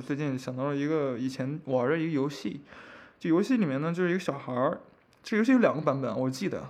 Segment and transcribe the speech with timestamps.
[0.00, 2.62] 最近想到了一个以前玩的一个游戏，
[3.18, 4.80] 这游戏里面呢就是一个小孩儿，
[5.22, 6.68] 这游戏有两个版本，我记得，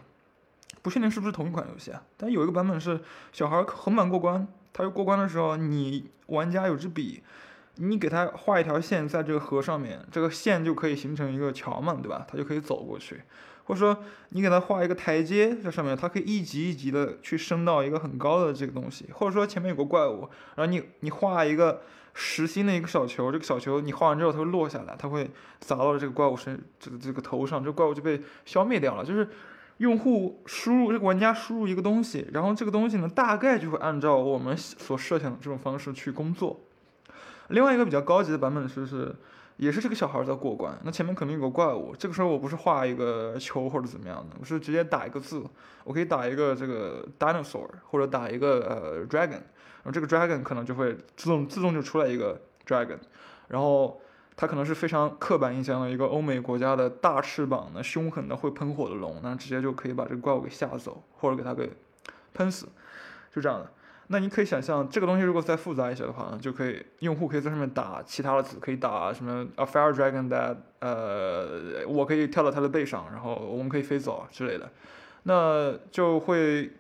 [0.83, 2.03] 不确定是不是同一款游戏啊。
[2.17, 3.01] 但有一个版本是
[3.33, 7.23] 小孩横版过关，他就过关的时候，你玩家有支笔，
[7.77, 12.27] 你给他画一条线在这个河上面，这个线就可以形成一个桥嘛，对吧？
[12.29, 13.23] 他就可以走过去。
[13.65, 19.05] 或者说你给他画一个台阶在上面，它可以一级一级的去升到一个很高的这个东西。
[19.13, 20.27] 或者说前面有个怪物，
[20.57, 21.83] 然后你你画一个
[22.21, 29.05] 实心的一个小球，这个小球你画完之后它会落下来，它会砸到这个怪物身这个这个头上，这个怪物就被消灭掉了。
[29.05, 29.29] 就是
[29.77, 36.59] 用户输入这个玩家输入一个东西，然后这个东西呢大概就会按照我们所设想的这种方式去工作。
[37.51, 39.15] 另外一个比较高级的版本是是。
[39.59, 45.45] 也是这个小孩在过关，那前面肯定有个怪物，这个时候我不是画一个球或者怎么样的，我是直接打一个字，
[45.83, 52.99] 我可以打一个这个 dinosaur 或者打一个呃 dragon，然后这个 dragon 可能就会自动自动就出来一个 dragon，
[53.49, 54.01] 然后
[54.37, 61.69] 它可能是非常刻板印象的一个欧美国家的大翅膀的凶狠的会喷火的龙，那直接就可以把这个怪物给吓走或者给它给
[62.33, 62.69] 喷死，
[63.35, 63.69] 就这样的。
[64.11, 74.71] 那你可以想象，这个东西如果再复杂一些的话，就可以用户可以在上面打其他的字，可以打什么 a fire dragon that，呃，我可以跳到它的背上，然后我们可以飞走之类的，
[75.25, 76.73] 那就会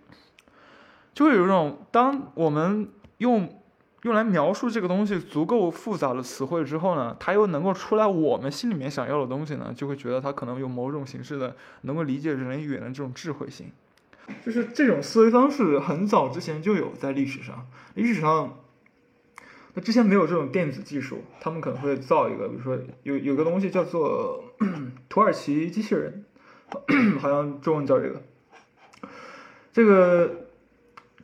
[1.12, 3.60] 就会有一种，当我们用
[4.04, 13.70] 用来描述这个东西足够复杂的词汇之后呢，它又能够出来我们心里面想要的东西呢，就会觉得它可能有某种形式的能够理解人类语言的这种智慧性。
[14.44, 18.58] 就是这种思维方式很早之前就有在历史上，历史上，
[19.74, 24.44] 那之前没有这种电子技术，他们可能会造一个，比如说有有个东西叫做
[25.08, 26.24] 土耳其机器人，
[27.20, 28.22] 好像中文叫这个，
[29.72, 30.46] 这个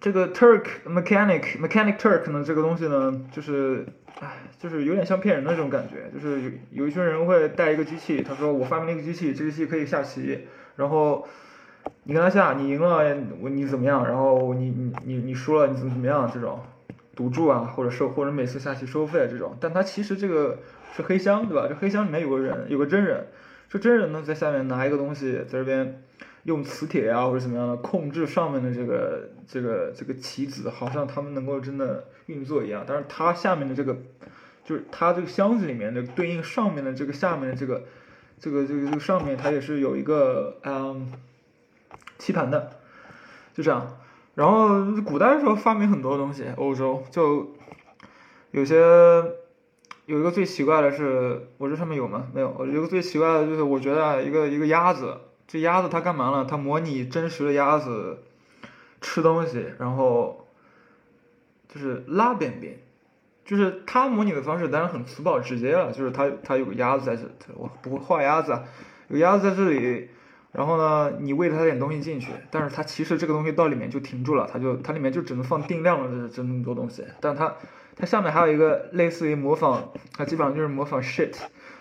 [0.00, 3.86] 这个 Turk mechanic mechanic Turk 呢，这个东西呢，就是
[4.20, 6.50] 唉，就是有点像骗人的这种感觉，就是有
[6.84, 10.46] 有一群人会带一个机器，他说我发明了一个机器，这个机器可以下棋，
[10.76, 11.26] 然后。
[12.04, 12.98] 你跟他下，你赢了
[13.40, 14.06] 我你怎么样？
[14.06, 16.30] 然后你你你你输了你怎么怎么样？
[16.32, 16.60] 这种
[17.16, 20.58] 赌注啊，或者收或者每次下棋收费这种，但他其实这个
[20.94, 21.66] 是黑箱，对吧？
[21.66, 23.26] 这黑箱里面有个人，有个真人，
[23.70, 26.02] 这真人呢在下面拿一个东西，在这边
[26.42, 32.84] 用磁铁啊或者怎么样的控制上面的这个这个这个棋子，好像他们能够真的运作一样。
[32.86, 33.96] 但是他下面的这个
[34.62, 37.84] 就是他这个箱子里面的对应上面的这个下面的这个
[38.38, 41.10] 这个这个这个上面，它也是有一个嗯。
[42.18, 42.78] 棋盘的，
[43.52, 43.96] 就这样。
[44.34, 47.54] 然后古代的时候发明很多东西，欧洲就
[48.50, 48.76] 有些
[50.06, 52.26] 有一个最奇怪的是，我这上面有吗？
[52.34, 52.52] 没有。
[52.66, 56.44] 有一个最奇怪的就是，我觉得一个一个鸭子，这鸭子它干嘛了？
[56.44, 58.24] 它模拟真实的鸭子
[59.00, 60.48] 吃东西，然后
[61.68, 62.80] 就是拉便便，
[63.44, 68.58] 就是它模拟的方式当然很粗暴直接了，就是它它有个鸭子在这，我不会画鸭子，
[69.06, 70.10] 有鸭子在这里。
[70.56, 77.56] 然后呢，你喂了它点东西进去，但是它其实这个东西到里面就停住了，它就它里面就只能放定量的这这么多东西，但它
[77.96, 81.34] 它下面还有一个类似于模仿，它基本上就是模仿 shit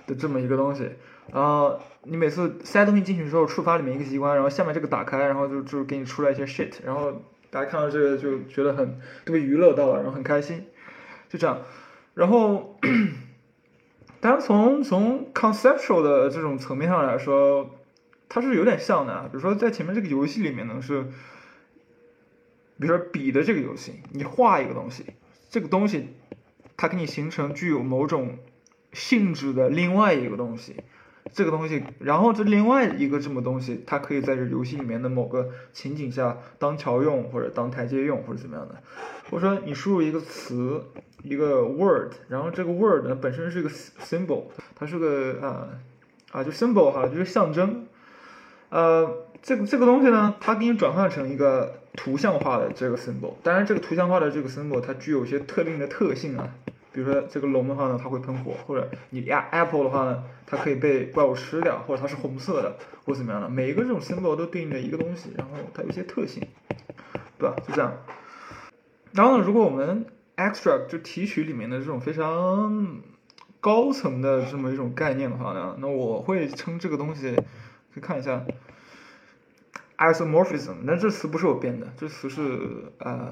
[0.08, 0.90] 的这么一个东西。
[1.32, 7.14] 然后你每次塞东西进去之后，触发里面一个机关，然后下面这个打开，然后就就给你出来一些 shit，然后
[7.52, 10.66] 大家看到这个就觉得很都被娱乐到了，然后很开心，
[11.30, 11.60] 就这样。
[12.16, 12.80] 然后，
[14.20, 17.70] 当然从从 conceptual 的这种层面上来说。
[18.30, 21.04] 它是有点像的，比如说在前面这个游戏里面呢，是，
[22.80, 25.06] 比如说笔的这个游戏，你画一个东西，
[25.50, 26.10] 这个东西
[26.76, 28.40] 它给你形成具有某种
[28.92, 30.78] 性质的另外一个东西，
[31.32, 38.82] 这个东西，然后这另外一个这么东西，它可以在这游戏里面的某个情景下当桥用，或者当台阶用，或者怎么样的。
[39.30, 40.84] 或者说你输入一个词，
[41.24, 44.46] 一个 word，然后这个 word 呢本身是一个 symbol，
[44.76, 45.70] 它是个啊
[46.32, 47.86] 啊就 symbol 哈，就是象征。
[48.74, 49.08] 呃，
[49.44, 53.36] 这个这个东西呢，它给你转换成一个图像化的这个 symbol。
[53.44, 56.50] 当然，这个图像化的这个 symbol 它具有一些特定的特性啊。
[56.92, 62.76] 比如说这个龙的话呢，它会喷火；或者你 apple 的话呢，它可以被怪物吃掉；或者它是红色的，
[63.06, 63.48] 或怎么样的。
[63.48, 66.42] 每一个这种 symbol 都对应着一个东西，然后它有一些特性，
[67.38, 67.56] 对吧？
[67.68, 67.94] 就这样。
[69.12, 73.02] 然后呢，如果我们 extract 就提取里面的这种非常
[73.60, 77.36] 高层的这么一种概念的话呢，那我会称这个东西。
[77.94, 78.44] 可以看一下
[79.98, 83.32] ，isomorphism，那这词不是我编的，这词是呃，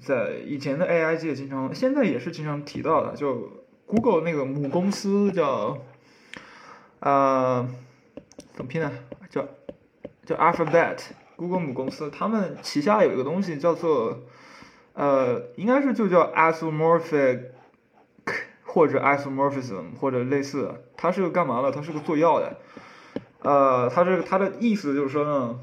[0.00, 3.50] 在以前的 AI 界经常，现在也是经常提到的，就
[3.86, 5.78] Google 那个母公司叫，
[7.00, 7.68] 呃，
[8.54, 8.92] 怎么拼呢？
[9.28, 9.48] 叫
[10.24, 14.20] 叫 Alphabet，Google 母公司，他们旗下有一个东西叫做，
[14.94, 17.46] 呃，应该是就叫 isomorphic
[18.64, 21.72] 或者 isomorphism 或者类似，它是个干嘛的？
[21.72, 22.56] 它是个做药的。
[23.40, 25.60] 呃，它这个它的意思就是说呢，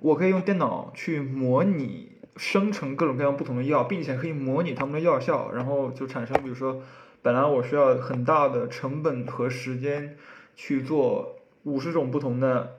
[0.00, 6.82] 我可以用电脑去模拟生成各种各样不同的药，并且可以模拟它们的药效，然后就产生，比如说，
[7.20, 10.16] 本来我需要很大的成本和时间
[10.56, 12.76] 去做五十种不同的，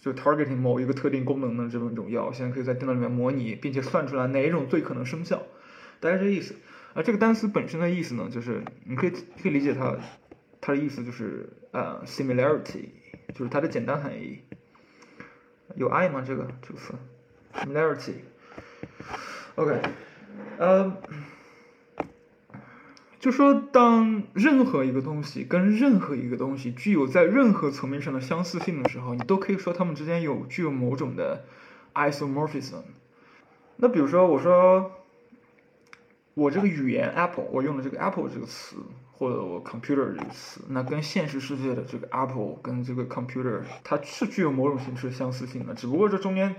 [0.00, 5.42] 就 targeting 某一个特定功能的这么一种药，现在可以在电脑里面模拟，并且算出来哪一种最可能生效，
[6.00, 6.56] 大概这意思。
[6.94, 9.96] 而这个单词本身的意思呢，就是你可以可以理解它，
[10.66, 12.88] 它的意思就是呃 similarity，
[13.34, 14.40] 就是它的简单含义。
[15.76, 16.24] 有爱吗？
[16.26, 16.94] 这个这个词
[17.52, 18.14] similarity。
[19.56, 19.82] OK，
[20.56, 20.96] 呃，
[23.20, 31.44] 就说当任何一个东西跟任何一个东西具有在任何层面上的相似性的时候，你都可以说它们之间有具有某种的
[31.92, 32.84] isomorphism。
[33.76, 34.92] 那比如说，我说。
[36.36, 38.74] 我这个语言 Apple，我用的这个 Apple 这个词，
[39.16, 45.72] 或者我 computer 这个词，那跟现实世界的这个 Apple 跟这个 computer，它是具有某种形式相似性的。
[45.72, 46.56] 只不过这中间，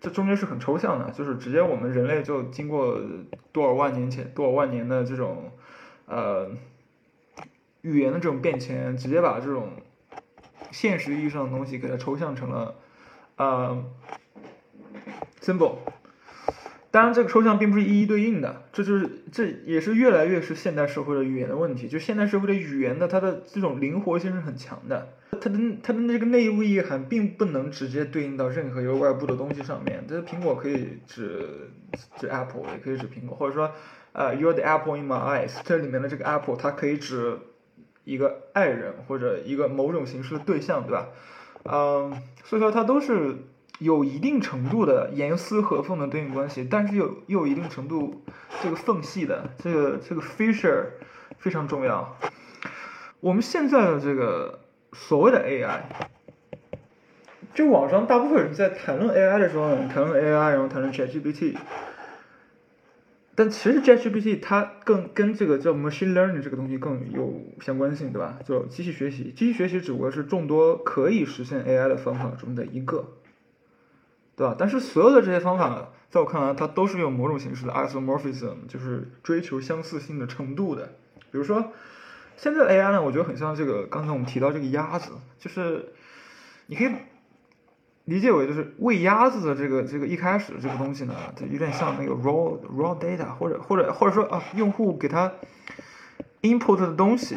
[0.00, 2.98] 这中间是很抽象的，就是直接我们人类就经过
[3.52, 5.52] 多少万年前、多少万年的这种
[6.06, 6.50] 呃
[7.82, 9.72] 语言的这种变迁，直接把这种
[10.70, 12.74] 现实意义上的东西给它抽象成了
[13.36, 13.84] 呃
[15.42, 15.76] symbol。
[16.98, 21.86] 当然，这个抽象并不是一一对应的，这就是这也是越来越是现代社会的语言的问题。
[21.86, 30.04] 就现代社会的语言的，它的这种灵活性是很强的，它的它的那个内部意涵并不能直接对应到任何一个外部的东西上面。
[30.08, 31.70] 这苹果可以指
[32.16, 33.70] 指 Apple，也可以指苹果，或者说，
[34.12, 37.38] 呃，You're the apple in my eyes，这里面的这个 Apple 它可以指
[38.02, 41.10] 一个爱人或者一个某种形式的对象，对吧？
[41.62, 43.36] 嗯，所以说它都是。
[43.78, 48.22] 有一定程度的严丝合缝的对应关系，但是又又有一定程度
[48.60, 50.86] 这个缝隙的这个这个 feature
[51.38, 52.16] 非常重要。
[53.20, 54.60] 我们现在的这个
[54.92, 55.82] 所谓的 AI，
[57.54, 61.54] 就网上大部分人在谈论 AI 的时候，谈论 AI，然后谈论 ChatGPT，
[63.36, 68.38] 但其实 ChatGPT 它更跟这个叫 machine learning 这个东西更有相关性，对吧？
[68.44, 73.12] 就机器学习，机器学习只不过是众多可以实现 AI 的方法中的一个。
[74.38, 74.54] 对吧？
[74.56, 80.94] 但是所有的这些方法，在我看来，它都是有某种形式的 isomorphism，就是追求相似性的程度的。
[81.32, 81.72] 比如说，
[82.36, 85.92] 现在 AI 呢，我觉得很像这个刚才我们提到这个鸭子，就是
[86.66, 86.92] 你可以
[88.04, 95.32] 理解为就是喂鸭子的这个这个一开始的这个东西呢，就有点像那个 raw raw data，或者或者或者说啊，用户给他
[96.42, 97.36] input 的东西。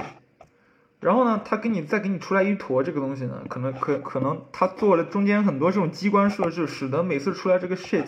[1.01, 8.07] 然后呢，他给你再给你出来一坨这个东西呢，可能可可能他做了中间很多这种机关设置，使得每次出来这个 shit，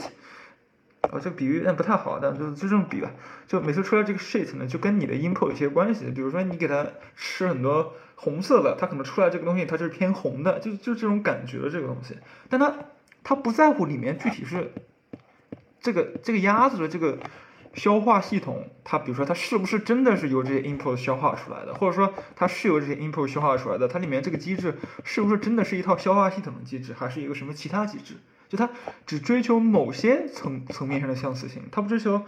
[1.02, 3.10] 啊，这个比喻但不太好，但就就这么比吧，
[3.48, 6.12] 就每次出来这个 shit 呢，就跟你的 input 有些关系。
[6.12, 6.86] 比如说你给他
[7.16, 12.18] 吃很多红色的，它可能出来这个东西它就是偏红的，就就这种感觉的这个东西。
[12.48, 12.76] 但他
[13.24, 14.72] 他不在乎里面具体是
[15.82, 17.18] 这个这个鸭子的这个。
[17.74, 28.16] 消化系统，它比如说它是不是真的是由这些 input 消化出来的，或者说它是由这些 input 消化出来的，它里面这个机制是不是真的是一套消化系统的机制，还是一个什么其他机制？
[28.48, 28.70] 就它
[29.08, 32.24] 只追求某些层层面上的相似性，它不追求，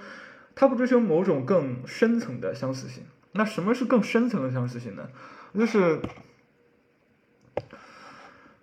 [0.56, 3.04] 它不追求某种更深层的相似性。
[3.34, 5.10] 那什么是更深层的相似性呢？
[5.54, 6.00] 就是，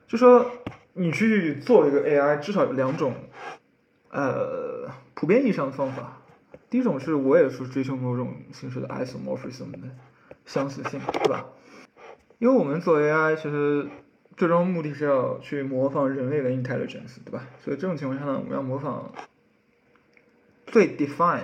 [0.09, 0.51] 就说
[0.95, 3.15] 你去做一个 AI，至少有两种，
[4.11, 6.22] 呃，普遍意义上的方法。
[6.73, 9.81] 第一种是我也是追求某种形式的 isomorphism 的
[10.47, 11.45] 相似性，对吧？
[12.38, 13.87] 因为我们做 AI，其实
[14.38, 17.45] 最终目的是要去模仿人类的 intelligence，对吧？
[17.62, 19.12] 所以这种情况下呢，我们要模仿
[20.64, 21.43] 最 define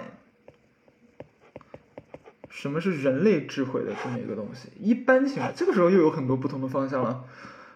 [2.49, 4.71] 什么是人类智慧的这么一个东西。
[4.81, 7.27] 一般情况，这个时候又有很多不同的方向了。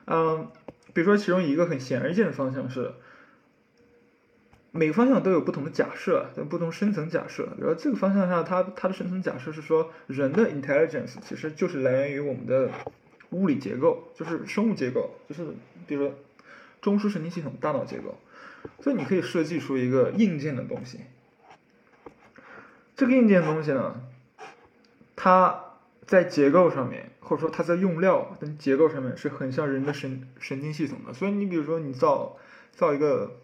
[0.06, 0.48] 嗯，
[0.94, 2.94] 比如说其中一个很显而易见的方向是。
[4.74, 7.46] 每个方向都有不同的假设，有不同深层假设。
[7.58, 12.70] 然后这个方向上，它它的深层假设是说，人的 intelligence 其实就是来源于我们的
[13.32, 15.44] 物理结构，就是生物结构，就是
[15.86, 16.14] 比如说
[16.80, 18.18] 中枢神经系统、大脑结构。
[18.80, 21.00] 所以你可以设计出一个硬件的东西。
[22.96, 24.00] 这个硬件东西呢，
[25.14, 25.64] 它
[26.06, 31.12] 在结构上面，或者说它在用料跟结构上面是很像人的神神经系统的。
[31.12, 32.38] 所以你比如说你造
[32.72, 33.36] 造一个。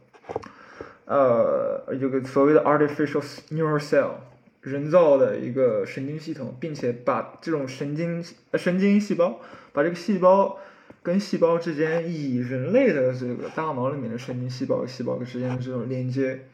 [1.08, 4.10] 呃，有个所谓的 artificial neural cell，
[4.60, 8.22] 人造的一个神经系统，并且把这种神经
[8.52, 9.40] 神经细胞，
[9.72, 10.58] 把这个细胞
[11.02, 16.44] 跟细胞之间以人类的这个大脑里面的神经细胞和细胞之间的这种连接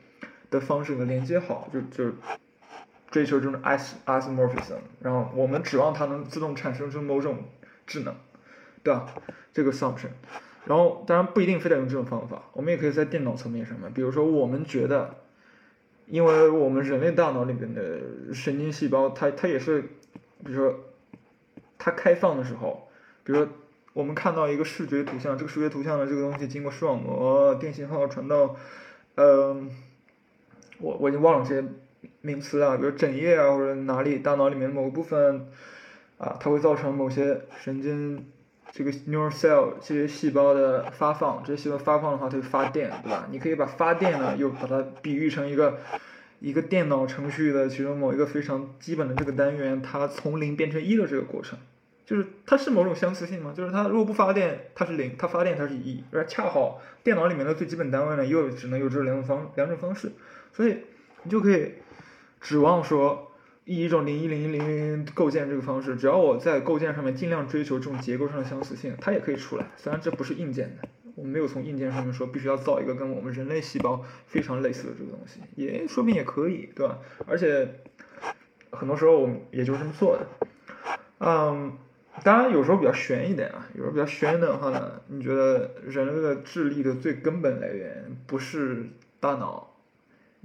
[0.50, 2.14] 的方式给连接好，就就
[3.10, 7.38] 追求这种 is isomorphism，然后我们指望它能自动产生出某种
[7.88, 8.14] 智能，
[8.84, 9.14] 对吧？
[9.52, 10.10] 这个 assumption，
[10.66, 15.14] 然后当然不一定非得用这种方法，我们也可以在电脑层面上面，比如说我们觉得，
[16.06, 19.82] 因为我们人类大脑里面的神经细胞，它它也是，
[20.42, 20.80] 比如说
[21.76, 22.88] 它开放的时候，
[23.24, 23.48] 比如说
[23.92, 28.56] 我们看到一个视觉图像，这个视觉图像的这个东西经过视网膜电信号传到，
[29.16, 29.70] 嗯，
[30.78, 31.68] 我我已经忘了这些
[32.22, 35.46] 名词了，比如枕叶啊或者哪里大脑里面某个部分，
[36.16, 38.24] 啊，它会造成某些神经。
[38.76, 43.28] 这个 neural cell 这些细胞的发放，这些细胞发放的话，它就发电，对吧？
[43.30, 45.78] 你可以把发电呢，又把它比喻成一个
[46.40, 51.56] 一个电脑程序的其中某一个非常基本的这个单元，它从零变成一的这个过程，
[52.04, 53.54] 就是它是某种相似性吗？
[53.56, 56.02] 就是它如果不发电，它是零；它发电，它是一。
[56.10, 60.10] 而恰好电脑里面的最基本单位呢，又只能有这两种方两种方式，
[60.52, 60.78] 所以
[61.22, 61.74] 你就可以
[62.40, 63.30] 指望说。
[63.64, 69.66] 以一种零一零一零零构建这个方式，只要我在构建上面尽量追求这种结构上的相似性，它也可以出来。
[69.76, 76.98] 虽然这不是硬件的，我们没有从硬件上面说必须要造一个跟我们人类细胞非常类似的这个东西，也说不定也可以，对吧？
[77.26, 77.80] 而且
[78.70, 80.26] 很多时候我们也就是这么做的。
[81.20, 81.72] 嗯，
[82.22, 88.90] 当然有时候比较悬一点啊，有时候比较悬的话呢，你觉得人类的智力的最根本来源不是
[89.20, 89.73] 大脑？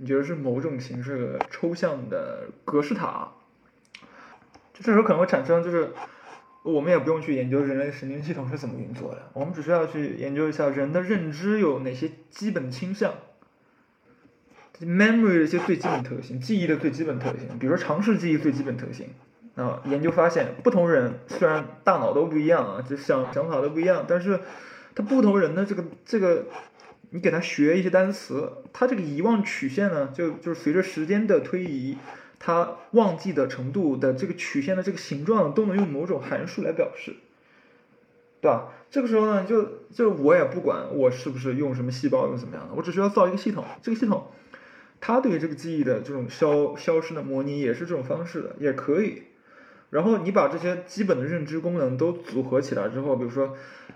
[0.01, 3.33] 你觉得是某种形式的抽象的格式塔，
[4.73, 5.89] 就这时候可能会产生，就是
[6.63, 13.13] 我们也不用去研究人类神经系统是怎么运作的，我们只需要去研究一下人的认知有哪些基本倾向
[14.79, 19.09] ，memory 的一些最基本特性，记忆的最基本特性，比如说尝试记忆最基本特性，
[19.55, 24.39] 啊，研究发现，不同人虽然大脑都不一样啊，就想想法都不一样，但是
[24.95, 26.45] 他不同人的这个这个。
[27.11, 31.97] 你给他学一些单词，他这个遗忘曲线呢，就就是随着时间的推移，
[32.37, 37.15] 他忘记的程度的这个曲线的这个形状都能用某种函数来表示，
[38.41, 38.73] 对吧？
[38.91, 44.27] 这个时候呢，就就我也不管我是不是用什么细胞用怎么样的，我只需要造一个系统，这个系统，
[44.99, 49.23] 它对于这个记忆的这种消消失的模拟也是这种方式的，也可以。
[49.89, 53.55] 然后你把这些基本的认知功能都组合起来之后，比如说。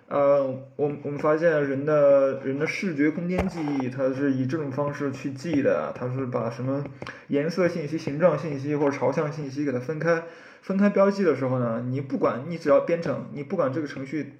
[0.09, 0.43] 呃，
[0.75, 6.83] 我我们发现人的人的视觉空间记忆，它是以这种方式去记的，它是把什么
[7.29, 10.23] 颜色信息、形状信息或者朝向信息给它分开，
[10.61, 14.33] 分开标记的时候呢，你不管你只要编程，你不管这个程序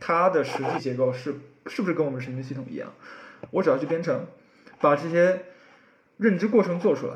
[0.00, 1.36] 它的实际结构是
[1.66, 2.92] 是不是跟我们神经系统一样，
[3.52, 4.26] 我只要去编程，
[4.80, 5.44] 把这些
[6.18, 7.14] 认知过程做出来。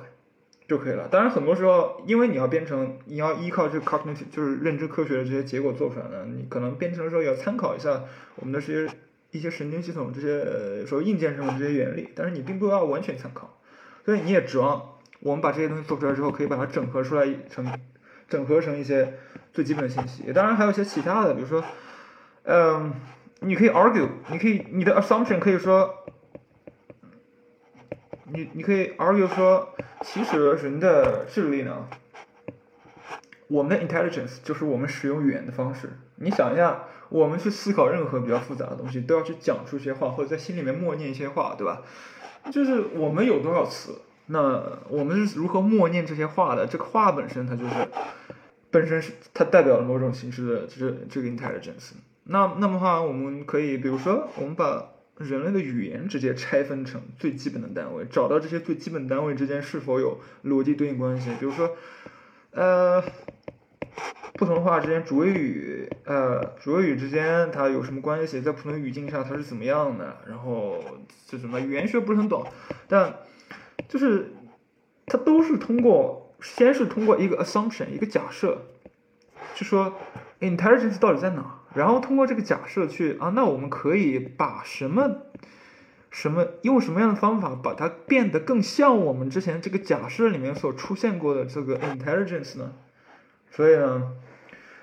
[0.70, 1.08] 就可以了。
[1.10, 8.04] 当然，很多时候，因为你要编程，你要依靠这个 cognitive，就是认知科学的这些结果做出来的，你可能编程的时候也要参考一下
[8.36, 8.88] 我们的这些
[9.32, 12.10] 一些神经系统这些说硬件上的这些原理。
[12.14, 13.58] 但是你并不要完全参考，
[14.04, 14.80] 所以你也指望
[15.18, 17.66] 我们把这些东西做出来之后，可以把它整合出来成
[18.28, 19.14] 整合成一些
[19.52, 20.32] 最基本的信息。
[20.32, 21.64] 当然，还有一些其他的，比如说，
[22.44, 22.92] 嗯，
[23.40, 25.96] 你可以 argue，你可以你的 assumption 可以说。
[28.32, 29.68] 你你可以 argue 说，
[30.02, 31.88] 其实人的智力呢，
[33.48, 35.90] 我们的 intelligence 就是我们使用语言的方式。
[36.16, 41.82] 你想一下，我们去思考任何比较复杂的东西，都要去讲出一些话，或者在心里面默念一些话，对吧？
[42.52, 46.66] 就是我们有多少词，那我们是如何默念这些话的？
[46.66, 47.74] 这个话本身它就是
[48.70, 51.92] 本身是它代表了某种形式的，就是这个 intelligence。
[52.24, 54.88] 那那么话，我们可以比如说，我们把
[55.20, 61.30] 人类的语言直接拆分成最基本的单位，找到这些最基本单位之间是否有逻辑对应关系。
[61.38, 61.76] 比如说，
[62.52, 63.02] 呃，
[64.38, 68.40] 不同的话之间主谓语，呃，主谓语之间它有什么关系？
[68.40, 70.16] 在不同语境下它是怎么样的？
[70.26, 70.82] 然后
[71.30, 72.42] 是什么语言学不是很懂，
[72.88, 73.14] 但
[73.86, 74.32] 就是
[75.04, 78.62] 它都是通过，先是通过一个 assumption，一个假设，
[79.54, 79.92] 就说
[80.40, 81.59] intelligence 到底在哪？
[81.74, 85.22] 然后通过这个假设去啊，那我们可以把什么
[86.10, 92.72] 什么用什么样的方法把它变得更像我们之前这个假设里面所出现过的这个 intelligence 呢？
[93.50, 94.12] 所以呢，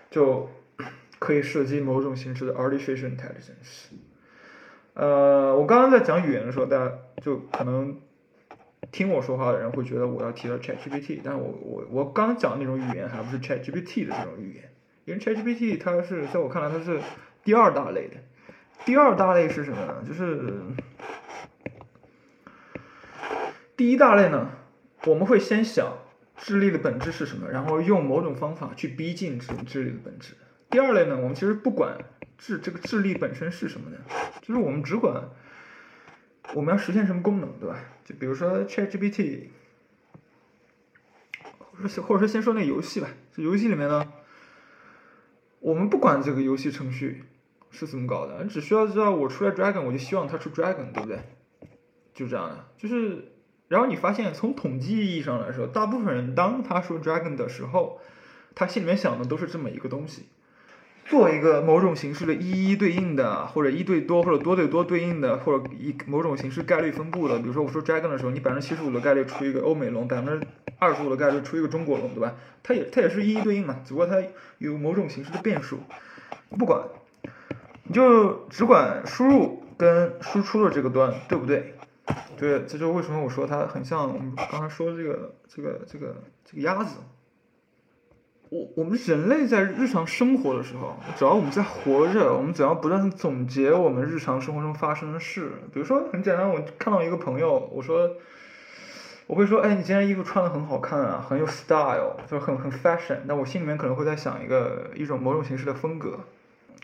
[0.09, 0.49] 就
[1.19, 3.87] 可以设计某种形式的 artificial intelligence。
[4.93, 6.91] 呃，我刚刚在讲语言的时候，大家
[7.21, 7.99] 就可能
[8.91, 14.71] 听我说话的人会觉得我要提到 ChatGPT，但我我我刚讲那种语言还不是 ChatGPT 的这种语言。
[15.07, 16.99] 因为 ChatGPT 它是在我看来它是
[17.41, 18.17] 第二大类的，
[18.83, 20.03] 第二大类是什么呢？
[20.05, 20.53] 就是
[23.77, 24.49] 第一大类呢，
[25.05, 25.97] 我们会先想
[26.35, 30.33] 智力的本质是什么，然后用某种方法去逼近智智力的本质。
[30.69, 31.97] 第二类呢，我们其实不管
[32.37, 33.97] 智这个智力本身是什么呢，
[34.41, 35.23] 就是我们只管
[36.53, 37.79] 我们要实现什么功能，对吧？
[38.03, 39.51] 就比如说 ChatGPT。
[41.79, 43.07] 或者或者说先说那游戏吧。
[43.31, 44.11] 这游戏里面呢，
[45.59, 47.23] 我们不管这个游戏程序
[47.69, 51.19] 是怎么搞的，你只需要知道我出来 dragon，我就希望它出 dragon，对不对？
[52.13, 53.31] 就这样的，就是，
[53.67, 57.99] 然后你发现从统计意义上来说，大部分人当他说 dragon 的时候，
[58.55, 60.23] 他心里面想的都是这么一个东西。
[61.09, 67.39] 做一个某种形式的一一对应的，或者一对多或者多对多对应的，或者一某种形式概率分布的。
[67.39, 70.45] 比如说我说 dragon 的时候，你百分之七十五的概率出一个欧美龙，百分之
[70.77, 72.35] 二十五的概率出一个中国龙，对吧？
[72.61, 74.21] 它也它也是一一对应嘛，只不过它
[74.57, 75.79] 有某种形式的变数。
[76.49, 76.83] 不管，
[77.83, 81.73] 你就只管输入跟输出的这个端，对不对？
[82.35, 86.97] 对，这就为什么我说它很像我们刚才说这个这个这个这个鸭子。
[88.49, 95.51] 我我们人类在日常生活的时候，只要我们在活着，我们只要不断的总结我们日常生活中发生的事。
[95.73, 98.09] 比如说很简单，我看到一个朋友，我说，
[99.25, 103.17] 我会说，哎，你今天衣服穿的很好看啊，很有 style，就很很 fashion。
[103.25, 106.19] 那我心里面可能会在想一个一种某种形式的风格，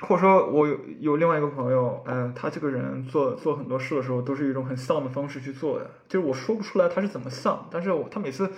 [0.02, 8.52] 或者说，我有有另外一个朋友，嗯，他这个人做做很多事的时候，都是一种很丧的方式去做的，就是我说不出来他是怎么丧，但是他每次。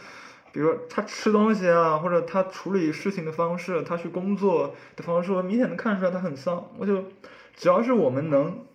[0.55, 6.71] 比如说他吃东西啊，或者他处理事情的方式，他去工作的方式，我明显能看出来他很丧。
[6.77, 7.03] 我就
[7.57, 8.65] 只要是我们能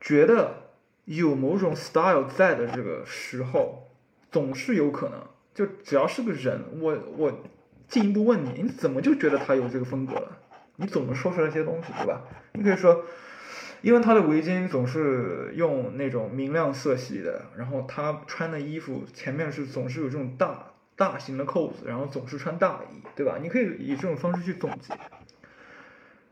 [0.00, 0.70] 觉得
[1.04, 3.90] 有某种 style 在的这个时候，
[4.32, 5.20] 总是有可能。
[5.52, 7.30] 就只要是个人，我我
[7.86, 10.38] 进一步问你，你怎么就觉得他有这个风格了？
[10.76, 12.22] 你总能说出来一些东西，对吧？
[12.54, 13.04] 你可以说。
[13.84, 23.36] 因为他的围巾总是用那种明亮色系的，然后他穿的衣服前面是总是有这种大大型的扣子，然后总是穿大衣，对吧？
[23.42, 24.94] 你可以以这种方式去总结。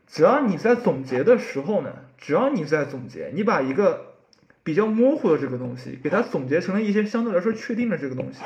[0.07, 4.15] 只要你在总结的时候呢，只要你在总结，你把一个
[4.63, 8.41] 比较模糊的这个东西，给它总结成了一些相对来说确定的这个东西，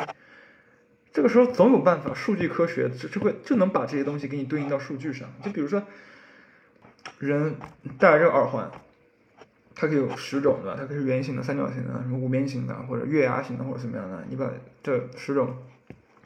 [1.13, 5.29] 这个时候总有办法，数据科学就就会就能把这些东西给你对应到数据上。
[5.41, 5.81] 就比如说，
[7.19, 7.55] 人
[7.97, 8.69] 戴着这个耳环。
[9.79, 10.75] 它可以有十种，对吧？
[10.75, 14.23] 它可以是圆形的、三角形的、什么五边形的，或者月牙形的，或者怎么样的。
[14.27, 14.49] 你把
[14.81, 15.55] 这十种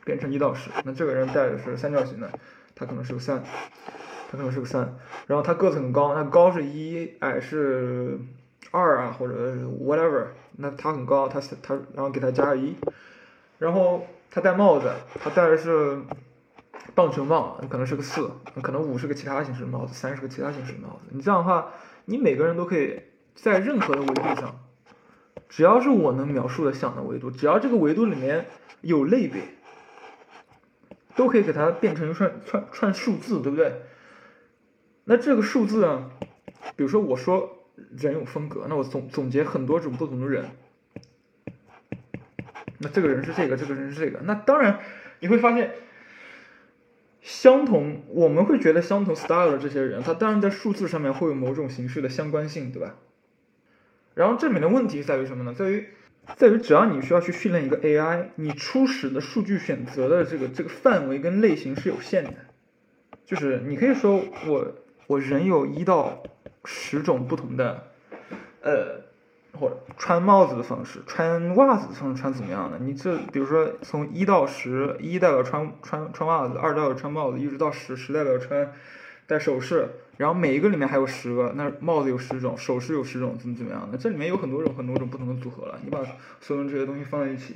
[0.05, 2.31] 变成一到十，那这个人戴的是三角形的，
[2.73, 3.43] 他可能是个三，
[4.31, 4.95] 他可能是个三。
[5.27, 8.17] 然后他个子很高，那高是一，矮是
[8.71, 10.27] 二啊，或者 whatever。
[10.55, 12.73] 那他很高，他他然后给他加个一。
[13.59, 14.89] 然后他戴帽子，
[15.21, 15.99] 他戴的是
[16.95, 18.31] 棒球帽，可能是个四，
[18.63, 21.09] 可能五是个其他形式的帽子，三是个其他形式的帽子。
[21.09, 21.73] 你这样的话，
[22.05, 23.10] 你每个人都可以。
[23.35, 24.59] 在任何的维度上，
[25.49, 28.45] 只要是我能描述的想的维度，只要这个维度里面
[28.81, 29.41] 有类别，
[31.15, 33.81] 都可以给它变成一串串串数字，对不对？
[35.05, 36.09] 那这个数字啊，
[36.75, 37.65] 比如说我说
[37.97, 40.45] 人有风格，那我总总结很多种不同的人，
[42.79, 44.79] 那这个人是这个，这个人是这个，那当然
[45.19, 45.71] 你会发现。
[47.23, 52.95] 相同，我们会觉得相同 style 的这些人，他当然在数字上面会有某种形式的相关性，对吧？
[54.13, 55.53] 然后这里面的问题在于什么呢？
[55.53, 55.87] 在于，
[56.35, 62.33] 在于只要你需要去训练一个 AI，你初始的数据选择的这个这个范围跟类型是有限的，
[63.25, 64.75] 就是你可以说我
[65.07, 66.23] 我人有一到
[66.65, 67.87] 十种不同的，
[68.61, 69.01] 呃。
[69.59, 72.79] 或者穿帽子的方式，穿袜子的方式，穿怎么样的？
[72.79, 78.71] 你这比如说从一到十，一代表穿穿穿袜子，二代表穿帽子，一直到十，十代表穿
[79.27, 79.89] 戴首饰，
[80.21, 83.97] 然后每一个里面还有十个，那帽子有十种，首饰有十种，怎么怎么样的？
[83.97, 85.79] 这里面有很多种很多种不同的组合了。
[85.83, 85.97] 你把
[86.39, 87.55] 所有这些东西放在一起，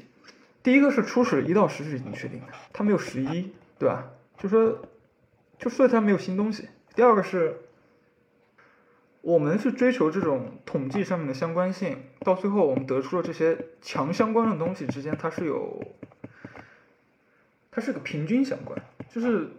[0.64, 4.08] 第一个是初始一到十是已经确定的，它没有十一，对吧？
[4.40, 4.82] 就说
[5.60, 6.68] 就说它没有新东西。
[6.96, 7.58] 第二个是。
[9.22, 15.84] 我们是追求这种统计上面的相关性，到最后我们得出了这些强相关的东西之间，它是有，
[17.72, 19.50] 它是个平均相关，就是，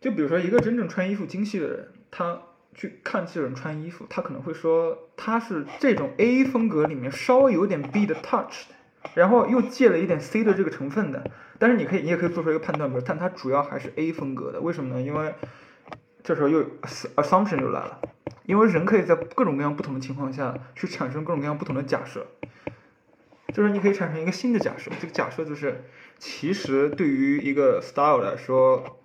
[0.00, 2.40] 就比如说一个真正穿衣服精细的人，他
[2.74, 8.74] 去看这人穿衣服，他可能会说他是这种 A 风格里面稍微有点 B 的 touch 的，
[9.14, 15.02] 然后又借了一点 C 的这个成分的，但是你可以你也可以做出一个判断，比如但它主要还是 A 风格的，为什么呢？
[15.02, 15.34] 因为
[16.22, 16.64] 这时候又
[17.16, 18.00] assumption 就来了。
[18.44, 22.26] 因为人可以在各种各样不同的情况下去产生各种各样不同的假设，
[23.52, 24.90] 就是你可以产生一个新的假设。
[24.98, 25.84] 这个假设就是，
[26.18, 28.97] 其实对于一个 style 来说，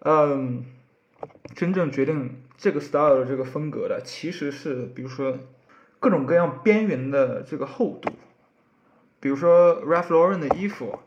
[0.00, 0.64] 嗯，
[1.54, 5.38] 真正决定这个 style 的这个风格的，其实是比如说
[6.00, 8.12] 各种各样边缘的这个厚度。
[9.20, 10.98] 比如说 Ralph Lauren 的衣服，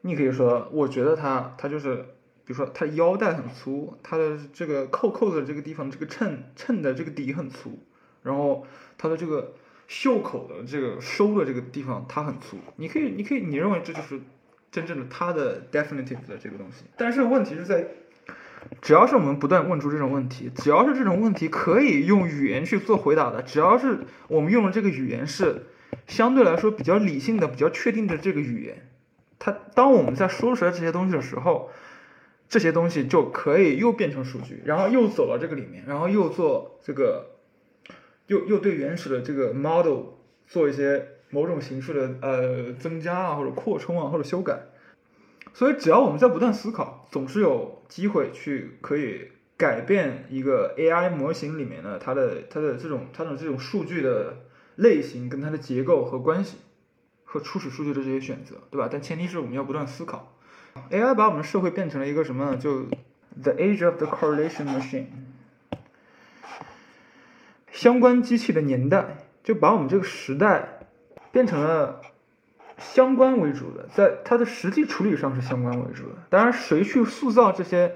[0.00, 2.06] 你可以说，我觉得它它就是。
[2.46, 7.80] 比如说，它腰带很粗，它的这个扣扣的这个地方，这个衬衬的这个底很粗，
[8.22, 8.64] 然后
[8.96, 9.52] 它的这个
[9.88, 14.20] 袖口的这个收的这个地方它很粗，你可以你可以你认为这就是
[14.70, 17.86] 真正的它的 definitive 的这个东西，但是问题是在，
[18.82, 25.66] 只要是我们不断问出这种问题，只要是这种问题可以用语言去做回答的，只要是我们用的这个语言是
[26.06, 28.88] 相对来说比较理性的、比较确定的这个语言，
[29.38, 31.70] 它当我们在说出来这些东西的时候。
[32.48, 37.30] 这些东西就可以又变成数据，然后又走到这个里面，然后又做这个，
[38.28, 40.15] 又又对原始的这个 model
[40.46, 44.60] 做一些某种形式的呃增加啊，或者扩充啊，或者修改。
[45.54, 54.36] 所以只要我们在不断思考，总是有机会去可以改变一个 AI 模型里面的它的它的这种它的这种数据的
[54.76, 56.58] 类型跟它的结构和关系
[57.24, 58.88] 和初始数据的这些选择，对吧？
[58.90, 60.32] 但前提是我们要不断思考。
[60.90, 62.56] AI 把我们的社会变成了一个什么呢？
[62.58, 62.84] 就
[63.42, 65.06] The Age of the Correlation Machine，
[67.72, 70.80] 相关机器的年代，就把我们这个时代
[71.30, 72.00] 变成了
[72.78, 76.16] 相关为主的，在它的实际处理上是相关为主的。
[76.28, 77.94] 当然，谁去塑造这些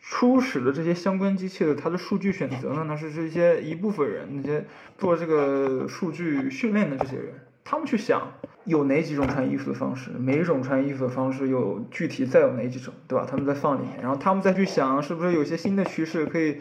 [0.00, 2.84] 初始的这些相关机器的它的数据选择呢？
[2.86, 4.64] 那是这些一部分人，那些
[4.96, 8.32] 做这个数据训练的这些人，他们去想。
[8.64, 10.10] 有哪几种穿衣服的方式？
[10.10, 13.26] 每一种穿衣服的方式有具体再有哪几种，对吧？
[13.28, 16.60] 他们在放里面，然后他们再去想是不是有些新的趋势可以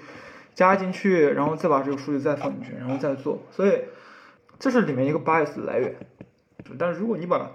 [0.59, 3.41] 加进去，然后再把这个数据再放进去，然后再做。
[3.49, 3.83] 所以
[4.59, 5.95] 这是里面一个 bias 的来源。
[6.77, 7.51] 但是如果你把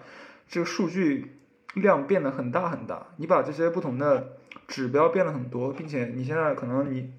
[0.48, 1.36] 这个数据
[1.74, 7.12] 量变得很大很大，你把这些不同的指标变得很多，并且你现在可能你。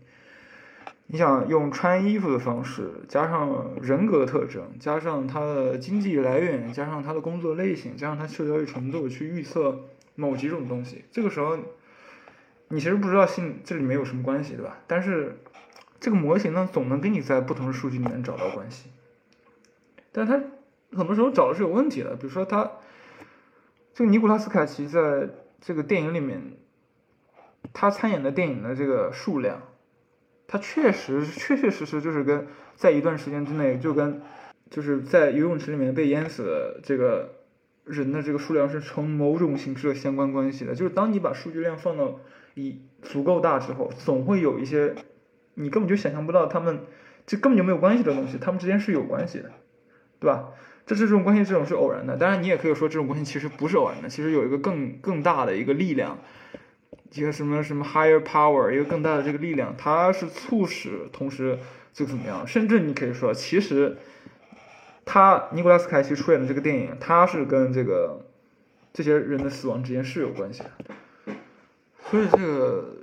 [1.07, 9.81] 你想用穿衣服的方式，加上人格特征，加上他的经济来源，加上他的工作类型，加上他社交与程度，去预测
[10.15, 11.05] 某几种东西。
[11.11, 11.59] 这个时候，
[12.69, 14.79] 你其实不知道性这里面有什么关系，对吧？
[14.87, 15.37] 但是
[16.05, 18.91] 这个模型呢，总能给你在不同的数据里面找到关系。
[20.11, 20.39] 但他
[20.95, 22.73] 很多时候找的是有问题的，比如说他
[23.95, 25.29] 这个尼古拉斯凯奇在
[25.61, 26.57] 这个电影里面，
[27.73, 29.63] 他参演的电影的这个数量。
[30.45, 34.21] 它确实确确实实就是跟在一段时间之内就跟
[34.69, 37.31] 就是在游泳池里面被淹死的这个
[37.83, 40.75] 人的这个数量是成某种形式的相关关系的。
[40.75, 42.19] 就是当你把数据量放到
[42.53, 44.93] 一足够大之后，总会有一些
[45.55, 46.81] 你根本就想象不到他们
[47.25, 49.51] 这根本就没有关系的东西，他们之间是有关系的，
[50.19, 50.49] 对吧？
[50.85, 52.15] 这这种关系这种是偶然的。
[52.15, 56.19] 当然你也可以说这种关系其实不是偶然的，其实有一个更更大的一个力量。
[57.11, 61.57] 一个什么什么 higher power，一个更大的这个力量，它是促使同时
[61.93, 62.45] 就怎么样？
[62.45, 63.95] 甚至你可以说，其实
[65.05, 68.25] 他尼古拉斯凯奇出演的这个电影，他是跟这个
[68.91, 71.33] 这些人的死亡之间是有关系的。
[72.09, 72.97] 所以这个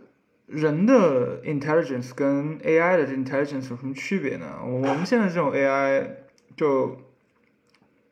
[0.52, 4.60] 人的 intelligence 跟 AI 的 intelligence 有什么区别呢？
[4.64, 6.08] 我们现在这种 AI
[6.56, 6.98] 就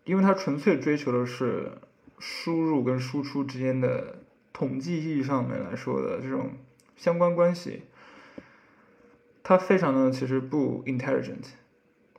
[0.04, 1.72] 因为它纯粹追求的是
[2.18, 4.16] 输入跟输出之间的。
[4.52, 6.50] 统计意义上面来说的这种
[6.94, 7.84] 相关关系，
[9.42, 11.46] 它非常的其实不 intelligent，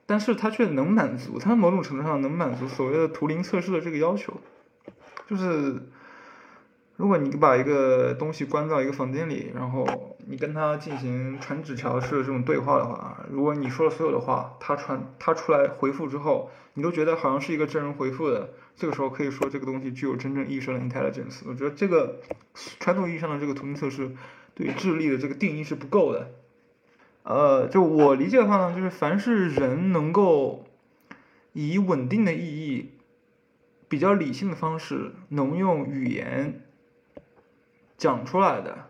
[0.07, 4.41] 但是它却能满足，它某种程度上能满足所谓的图灵测试的这个要求，
[5.27, 5.83] 就是。
[7.01, 21.41] 如果你把一个东西关到一个房间里，然后你跟他进行传纸条式的这种对话的话，如果你说了所有的话，他传他出来回复之后，你都觉得好像是一个真人回复的，这个时候可以说这个东西具有真正意义上的 intelligence。
[21.47, 22.19] 我觉得这个
[22.79, 24.11] 传统意义上的这个图灵测试
[24.53, 26.29] 对智力的这个定义是不够的。
[27.23, 30.65] 呃，就我理解的话呢，就是凡是人能够
[31.53, 32.91] 以稳定的意义、
[33.87, 36.61] 比较理性的方式，能用语言。
[38.01, 38.87] 讲出来的，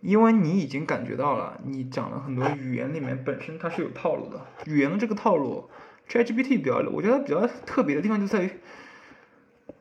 [0.00, 5.68] 因为你已经感觉到了，你讲了很多语言里面本身它是有套路的，语言的这个套路
[6.08, 8.52] ，ChatGPT 比较，我觉得比较特别的地方就在于，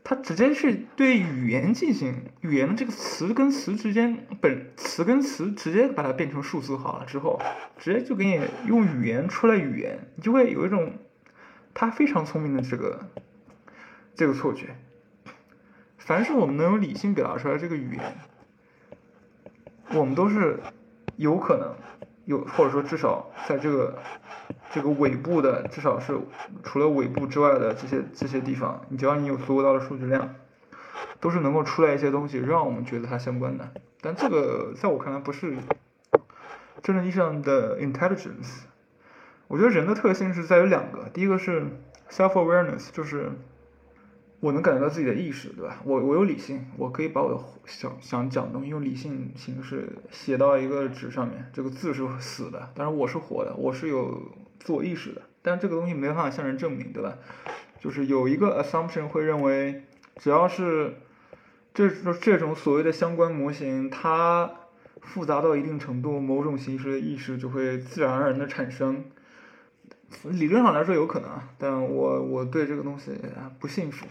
[0.04, 7.40] 它直接是对语言进行语言的这个词跟词之间本词跟词直接把它变成数字化了之后，
[7.78, 10.92] 直接就给你用语言出来语言，你就会有一种
[11.74, 13.08] 他非常聪明的这个
[14.14, 14.76] 这个错觉。
[16.10, 18.18] 凡是我们能用理性表达出来这个语言，
[19.94, 20.60] 我们都是
[21.18, 21.76] 有可能
[22.26, 24.00] 有，或者说至少在这个
[24.72, 26.20] 这个尾部的，至少是
[26.64, 30.34] 除了尾部之外的这些这些地方，你只要你有足够大的数据量，
[31.20, 33.70] 都是能够出来一些东西，让我们觉得它相关的。
[34.02, 35.58] 但这个在我看来不是
[36.82, 38.62] 真正意义上的 intelligence。
[39.48, 41.68] 我觉得人的特性是在于两个，第一个是
[42.10, 43.32] self awareness，就是。
[44.42, 45.82] 我能感觉到自己的意识，对吧？
[45.84, 51.50] 我我有理性，我可以把我的想想讲的东西用理性形式写到一个纸上面。
[51.52, 55.22] 这个字是死的，但是我是活的，我是有自我意识的。
[55.42, 57.18] 但这个东西没办法向人证明，对吧？
[57.80, 59.84] 就是有一个 assumption 会认为，
[60.18, 60.96] 只要是
[61.74, 61.90] 这
[62.22, 64.52] 这种所谓的相关模型，它
[65.02, 69.06] 复杂到一定程度，某种形式的意识就会自然而然的产生。
[70.24, 73.12] 理论上来说有可能，但我我对这个东西
[73.60, 74.08] 不信服，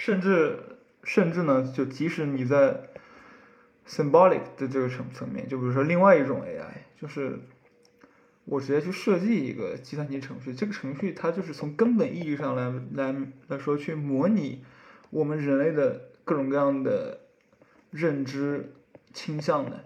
[0.00, 0.58] 甚至
[1.04, 2.88] 甚至呢，就即使你在
[3.86, 7.38] symbolic 的这个层层面，就比如说另外一种 AI，就是
[8.46, 13.14] 我直接去设计一个计算机程序，这个程序它就是从根本意义上来来
[13.48, 14.64] 来说去模拟
[15.10, 17.20] 我们人类的各种各样的
[17.90, 18.72] 认知
[19.12, 19.84] 倾向的，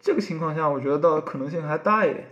[0.00, 2.26] 这个情况下，我觉得到可能性还大一点。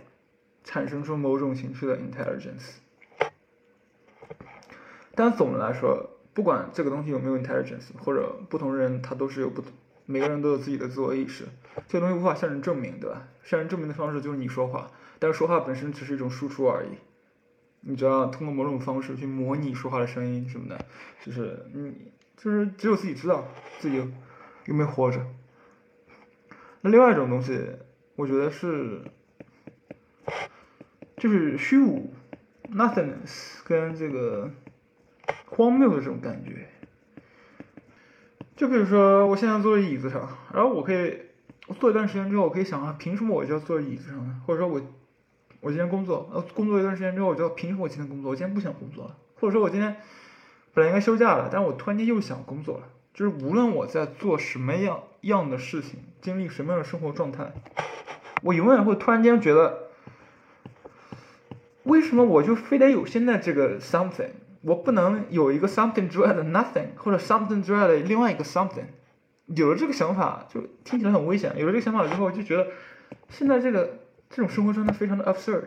[0.67, 2.77] 产生出某种形式的 intelligence，
[5.13, 9.71] 但总的来说，不管这个东西有没有 intelligence，或者不同人他都是有不同，
[10.05, 11.45] 每个人都有自己的自我意识，
[11.87, 13.27] 这个东西无法向人证明，对吧？
[13.43, 16.89] 向人证明的方式就是你说话，但是说话本身只是一种输出而已，
[17.79, 20.85] 你只要通过某种方式去模拟说话的声音什么的，
[21.23, 23.47] 就是你就是只有自己知道
[23.79, 23.95] 自己
[24.65, 25.25] 有没有活着。
[26.81, 27.59] 那另外一种东西，
[28.15, 29.01] 我觉得是。
[31.17, 32.13] 就是虚无
[32.73, 34.51] ，nothingness，跟这个
[35.55, 36.67] 荒谬的这种感觉。
[38.55, 41.19] 就比如说，我现在坐在椅子上，然后我可以
[41.67, 44.41] 我坐一段时间之后，我可以想啊，凭什么我就要坐在椅子上呢？
[44.45, 44.81] 或者说我
[45.59, 48.31] 我今天工作，呃，工作一段时间之后，我就要凭什么我今天工作？
[48.31, 49.95] 我今天不想工作了，或者说我今天
[50.73, 52.83] 本来应该休假了，但是我突然间又想工作了。
[53.13, 57.53] 就是无论我在做什么样样的事情，经历什么样的生活状态，
[58.43, 59.83] 我永远会突然间觉得。
[61.83, 64.31] 为什么我就非得有现在这个 something？
[64.65, 68.87] 我不能有一个 something 之外的 nothing，或者 something 之外的另外一个 something？
[69.45, 71.53] 有了这个想法，就听起来很危险。
[71.55, 72.67] 有了这个想法之后，就觉得
[73.29, 75.65] 现在这个这种生活状态非常的 absurd，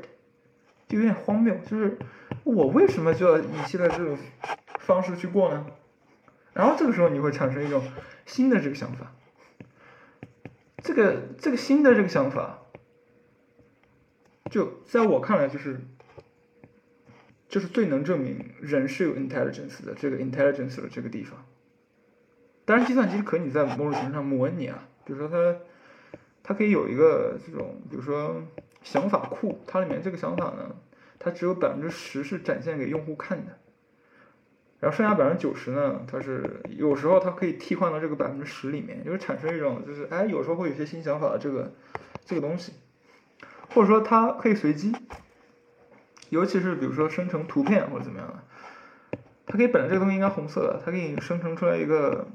[0.88, 1.54] 就有点荒谬。
[1.64, 1.96] 就是
[2.42, 4.18] 我为什么就要以现在这种
[4.80, 5.64] 方式去过呢？
[6.52, 7.80] 然后这个时候你会产生一种
[8.26, 9.12] 新的这个想法，
[10.82, 12.58] 这个这个新的这个想法，
[14.50, 15.80] 就在我看来就是。
[17.48, 21.44] 就是最能证明人是有 intelligence 的这个 intelligence 的这个地方。
[22.64, 25.58] 当然，计算机可以在某种程度上模拟啊，比如说它，
[26.42, 28.42] 它可以有一个这种，比如说
[28.82, 30.76] 想法库，它里面这个想法呢，
[31.18, 33.56] 它只有百分之十是展现给用户看的，
[34.80, 41.72] 然后剩下百分之九十呢，它是有时候它可以替换到这个百分之十里面，就是产生一种就是哎，有时候会有些新想法的这个
[42.26, 42.74] 这个东西，
[43.70, 44.92] 或者说它可以随机。
[46.30, 52.28] 尤其是比如说生成图片或者怎么样的，它可以本来这个东西应该红色的，它给你生成出来一个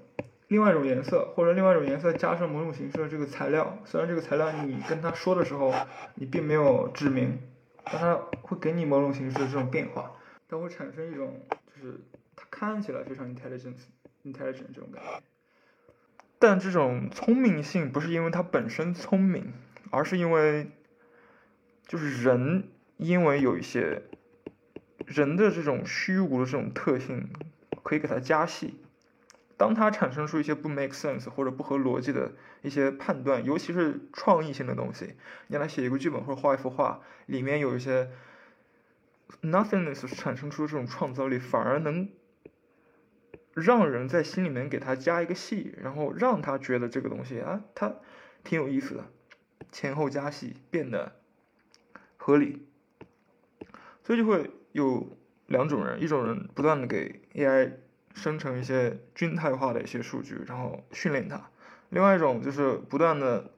[0.47, 3.77] 另外一种颜色，或者另外一种颜色加上某种形式的这个材料。
[3.85, 5.73] 虽然这个材料你跟他说的时候
[6.15, 7.39] 你并没有指明，
[7.83, 10.11] 但它会给你某种形式的这种变化，
[10.49, 11.99] 它会产生一种就是
[12.35, 13.75] 它看起来非常 intelligent
[14.23, 15.21] intelligent 这种感觉。
[16.39, 19.53] 但这种聪明性不是因为它本身聪明，
[19.91, 20.71] 而是因为
[21.85, 22.69] 就是人。
[23.03, 24.01] 因为有一些
[25.05, 27.27] 人的这种虚无的这种特性，
[27.83, 28.79] 可以给它加戏。
[29.57, 35.15] 当它产生出一些不 make sense 或者不合逻辑的一些判断，尤其是创意性的东西，
[35.47, 38.09] 你来写一个剧本或者画一幅画，里面有一些
[39.41, 42.09] nothingness 产生出这种创造力，反而能
[43.53, 47.95] 让人在心里面给他加一个戏，然后让他觉得这个东西啊，它
[48.45, 49.11] 挺有意思的，
[49.73, 51.15] 前后加戏变得
[52.15, 52.65] 合理。
[54.03, 57.71] 所以就会有两种人，一种人不断的给 AI
[58.13, 61.37] 生成一些均态化的一些数据，然后训练它；
[61.89, 63.51] 另外一种就是不断的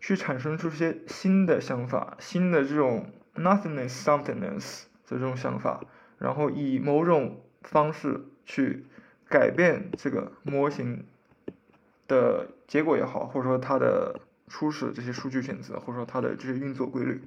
[0.00, 5.80] 去产生出些新的想法、新的这种 nothingness somethingness 的这种想法，
[6.18, 8.84] 然后以某种方式去
[9.28, 11.04] 改变这个模型
[12.08, 17.22] 的结果也好，或者说它的初始这些数据选择，或者说它的这些运作规律。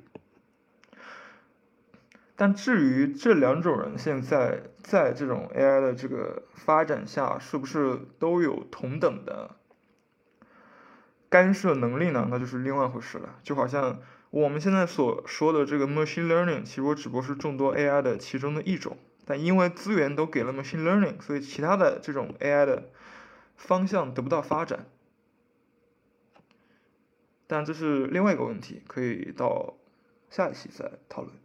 [2.35, 9.51] 但至于这两种人现在在这种 AI 的这个发展下，是不是都有同等的
[11.29, 12.27] 干涉能力呢？
[12.31, 13.39] 那就是另外一回事了。
[13.43, 13.99] 就好像
[14.31, 18.97] 我们现在所说的这个 machine learning，其实我只不过是众多 AI 的其中的一种。
[19.25, 22.89] 但因为资源都给了 machine learning，所以其他的这种 AI 的
[23.55, 24.87] 方向得不到发展。
[27.45, 29.75] 但这是另外一个问题，可以到
[30.29, 31.42] 下一期再讨论。